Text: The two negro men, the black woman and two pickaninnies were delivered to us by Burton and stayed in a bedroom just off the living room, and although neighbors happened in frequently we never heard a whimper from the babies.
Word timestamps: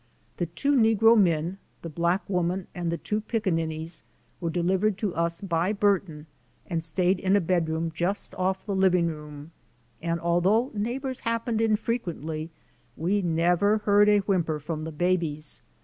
The 0.37 0.47
two 0.47 0.71
negro 0.73 1.15
men, 1.15 1.59
the 1.83 1.87
black 1.89 2.27
woman 2.27 2.65
and 2.73 2.99
two 3.03 3.21
pickaninnies 3.21 4.01
were 4.39 4.49
delivered 4.49 4.97
to 4.97 5.13
us 5.13 5.41
by 5.41 5.73
Burton 5.73 6.25
and 6.65 6.83
stayed 6.83 7.19
in 7.19 7.35
a 7.35 7.39
bedroom 7.39 7.91
just 7.93 8.33
off 8.33 8.65
the 8.65 8.75
living 8.75 9.05
room, 9.05 9.51
and 10.01 10.19
although 10.19 10.71
neighbors 10.73 11.19
happened 11.19 11.61
in 11.61 11.75
frequently 11.75 12.49
we 12.97 13.21
never 13.21 13.77
heard 13.77 14.09
a 14.09 14.17
whimper 14.25 14.57
from 14.59 14.85
the 14.85 14.91
babies. 14.91 15.61